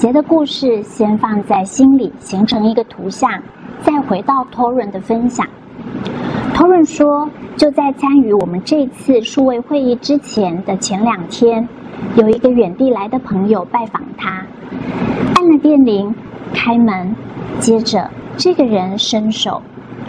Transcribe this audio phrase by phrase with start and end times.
[0.00, 3.30] 节的故事先放在心里，形成一个图像，
[3.82, 5.46] 再回到托润的分享。
[6.54, 11.68] 托润说，就在参与我们这次数位会议之前的前两天，
[12.16, 14.42] 有一个远地来的朋友拜访他，
[15.34, 16.14] 按了电铃，
[16.54, 17.14] 开门，
[17.58, 19.60] 接着这个人伸手，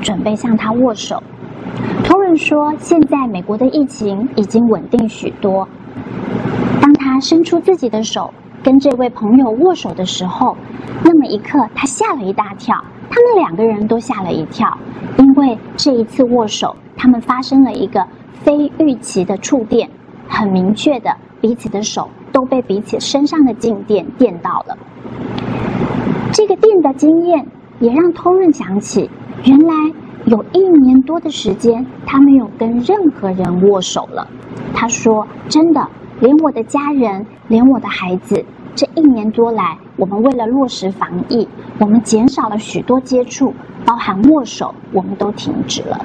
[0.00, 1.20] 准备向他握手。
[2.04, 5.66] 托润说，现在美国的疫情已经稳定许多。
[6.80, 8.32] 当他伸出自己的手
[8.62, 10.56] 跟这位朋友握手的时候，
[11.04, 12.76] 那么一刻他吓了一大跳，
[13.08, 14.68] 他们两个人都吓了一跳，
[15.16, 19.88] 因为这一次握手，他们发生了一个非预期的触电，
[20.28, 24.76] 很明确的，彼此的手都被彼此身上的静电电到了。
[26.32, 27.46] 这个电的经验
[27.80, 29.10] 也让 Torren 想起，
[29.44, 29.74] 原来
[30.26, 34.28] 有一年多的时间，他没有跟任何人握手了。
[34.74, 35.88] 他说：“真的。”
[36.20, 43.54] 连我的家人，连我的孩子，这一年多来，我们为了落实防疫，我们减少了许多接触，
[43.86, 45.98] 包含握手，我们都停止了。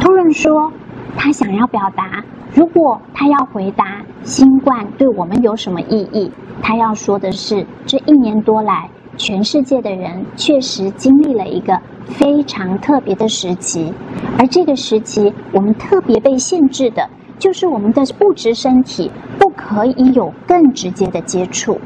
[0.00, 0.72] Torren 说，
[1.14, 2.24] 他想要表达，
[2.54, 13.92] 如果他要回答新冠对我们有什么意义，他要说的是，这一年多来，全世界的人确实经历了一个非常特别的时期，
[14.38, 17.06] 而这个时期，我们特别被限制的。
[17.38, 21.80] 就是我们的物质身体不可以有更直接的接触，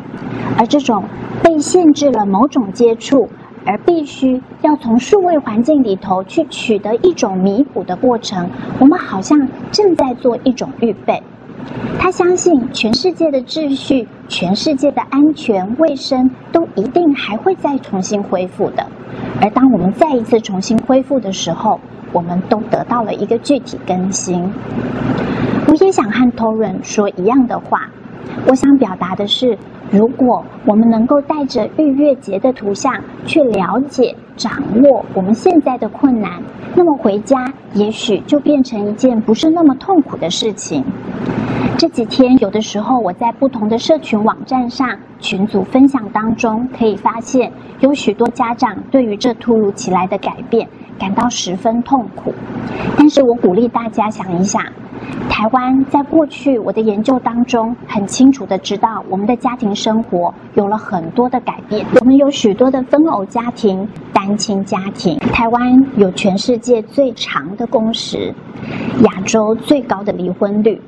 [0.56, 1.04] 而这种
[1.42, 3.28] 被限制了某种接触，
[3.66, 9.38] 而必须要从数位环境里头去取得一种弥补的过程，我们好像
[9.70, 11.22] 正在做一种预备。
[11.98, 18.84] 他相信全世界的秩序、全世界的安全卫生都一定还会再重新恢复的，
[19.40, 21.78] 而当我们再一次重新恢复的时候，
[22.12, 24.42] 我们都得到了一个具体更新。
[25.68, 27.88] 我也想和 Torren 说一样的话。
[28.46, 29.58] 我想表达的是，
[29.90, 32.94] 如果我们能够带着逾越节的图像
[33.26, 36.42] 去了解、掌握我们现在的困难，
[36.74, 40.84] 那么回家也许就变成一件不是那么痛苦的事情。
[41.76, 44.88] 这几天，有的时候我在不同的社群网站上
[45.18, 52.32] 群组分享当中，可以发现有许多家长对于这突如其来的改变感到十分痛苦。
[52.96, 54.62] 但是我鼓励大家想一想。
[55.28, 61.84] 台湾在过去我的研究当中，很清楚的知道我们的家庭生活有了很多的改变。
[62.00, 65.18] 我们有许多的分偶家庭、单亲家庭。
[65.32, 68.32] 台湾有全世界最长的工时，
[69.02, 70.80] 亚洲最高的离婚率，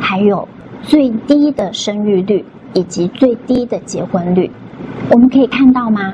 [0.00, 0.46] 还有
[0.82, 4.50] 最低的生育率以及最低的结婚率。
[5.10, 6.12] 我们可以看到吗？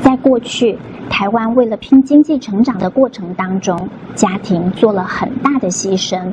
[0.00, 0.78] 在过去。
[1.10, 6.32] 台湾为了拼经济成长的过程当中，家庭做了很大的牺牲，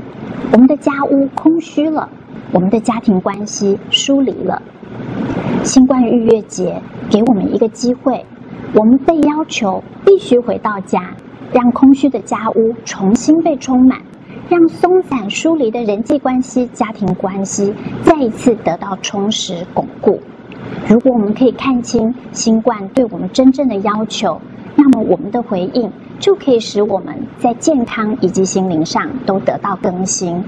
[0.53, 2.07] 我们的家屋空虚了，
[2.53, 4.61] 我们的家庭关系疏离了。
[5.63, 8.25] 新冠预约节给我们一个机会，
[8.73, 11.13] 我们被要求必须回到家，
[11.51, 13.99] 让空虚的家屋重新被充满，
[14.47, 20.19] 让松散疏离的人际关系、家庭关系再一次得到充实巩固。
[20.87, 24.39] 如果我们可以看清新冠对我们真正的要求。
[24.81, 30.41] 那么我们的回应就可以使我们在健康以及心灵上都得到更新。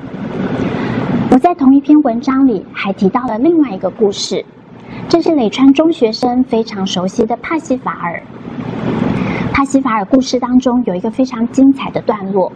[1.30, 4.46] 我在同一篇文章里还提到了另外一个故事，
[5.10, 8.24] 这是磊川中学生非常熟悉的帕西法尔。
[9.52, 12.50] 帕西法尔故事当中有一个非常精彩的段落，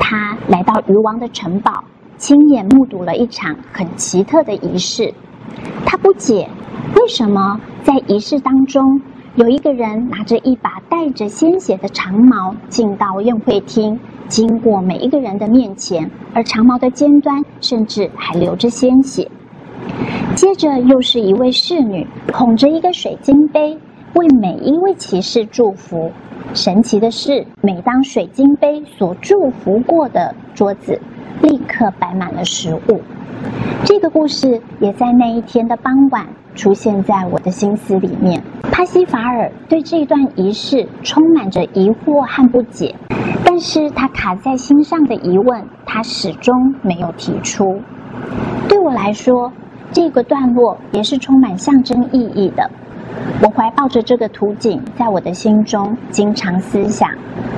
[0.00, 1.84] 他来到鱼王的城堡，
[2.16, 5.14] 亲眼目睹了一场很奇特的仪式。
[5.84, 6.48] 他不解
[6.94, 9.00] 为什么在仪式当中。
[9.36, 13.96] 有一个人拿着一把带着鲜血的长矛进到宴会厅，
[14.26, 19.30] 经过每一个人的面前，而长矛的尖端甚至还流着鲜血。
[20.34, 23.78] 接着又是一位侍女捧着一个水晶杯，
[24.14, 26.10] 为每一位骑士祝福。
[26.52, 31.00] 神奇的是，每当水晶杯所祝福过的桌子，
[31.42, 33.00] 立刻摆满了食物。
[33.84, 38.42] 这个故事也在那一天的傍晚出现在我的心思里面。
[38.70, 42.94] 帕西法尔对这段仪式充满着疑惑和不解，
[43.44, 47.80] 但是他卡在心上的疑问，他始终没有提出。
[48.68, 49.52] 对我来说，
[49.90, 52.70] 这个段落也是充满象征意义的。
[53.42, 57.08] 我怀抱着这个图景，在我的心中经常思想：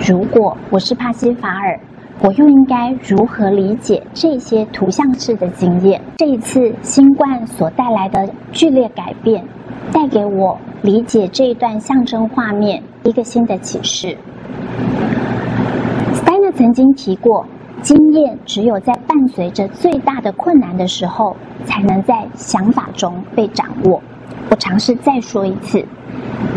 [0.09, 1.79] 如果我是帕西法尔。
[2.23, 5.99] 我又应该如何理解这些图像式的经验？
[6.19, 9.43] 这一次新冠所带来的剧烈改变，
[9.91, 14.15] 带给我理解这一段象征画面一个新的启示。
[16.13, 17.47] Steiner 曾经提过，
[17.81, 21.35] 经验只有在伴随着最大的困难的时候，
[21.65, 23.99] 才能在想法中被掌握。
[24.51, 25.83] 我尝试再说一次，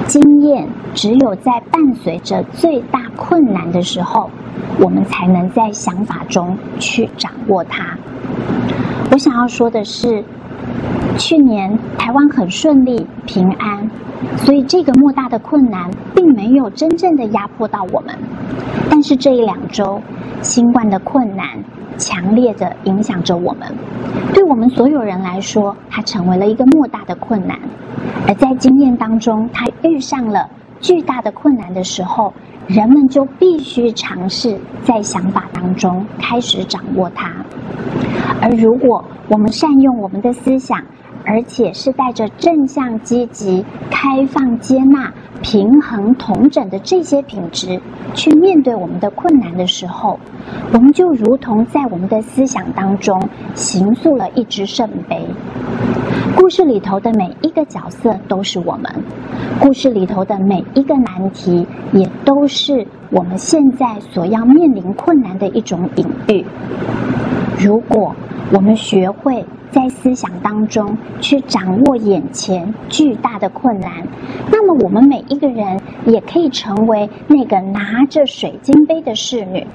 [0.07, 4.29] 经验只有在伴随着最大困难的时候，
[4.79, 7.97] 我们才能在想法中去掌握它。
[9.11, 10.23] 我想要说的是，
[11.17, 13.89] 去年台湾很顺利平安，
[14.37, 18.13] 所以这个莫大的困难并没有真正的压迫到我们。
[18.89, 20.01] 但是这一两周，
[20.41, 21.47] 新冠的困难
[21.97, 23.73] 强烈的影响着我们，
[24.33, 27.57] 对我们所有人来说，它成为了一个莫大的困难。
[28.27, 30.49] 而在经验当中，它遇上了
[30.79, 32.33] 巨大的困难的时候，
[32.67, 37.31] 人们就必须尝试在想法当中开始掌握它。
[38.41, 40.79] 而如果我们善用我们的思想，
[41.25, 47.79] 而且是带着正向、积极、开放、接纳、平衡、同整的这些品质
[48.13, 50.19] 去面对我们的困难的时候，
[50.73, 53.21] 我们就如同在我们的思想当中
[53.55, 55.25] 形塑了一只圣杯。
[56.35, 58.91] 故事里头的每一个角色都是我们，
[59.61, 66.45] 故事里头的每一个难题也都是我们现在所要面临困难的一种隐喻。
[67.59, 68.13] 如果
[68.51, 73.91] 我们学会在思想当中去掌握眼前巨大的困难，
[74.51, 79.65] 那么我们每一个人也可以成为那个拿着水晶杯的侍女。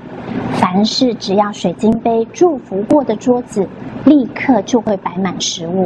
[0.53, 3.67] 凡是只要水晶杯祝福过的桌子，
[4.05, 5.83] 立刻就会摆满食物。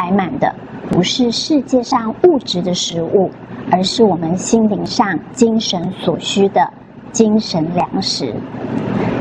[0.00, 0.50] 摆满的
[0.88, 3.30] 不是世界上物质的食物，
[3.70, 6.66] 而是我们心灵上精神所需的
[7.12, 8.34] 精神粮食。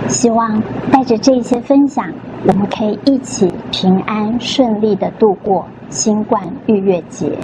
[0.08, 2.10] 希望带着这些分享，
[2.48, 7.38] 我们可以一起平安顺利的度过新冠逾越节。